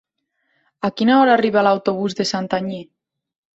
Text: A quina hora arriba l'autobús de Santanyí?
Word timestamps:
A 0.89 0.91
quina 1.01 1.17
hora 1.19 1.35
arriba 1.39 1.65
l'autobús 1.69 2.19
de 2.23 2.29
Santanyí? 2.33 2.83